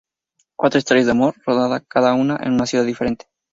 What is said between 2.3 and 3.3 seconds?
en una ciudad diferente.